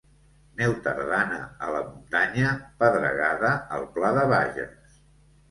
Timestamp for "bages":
4.35-4.99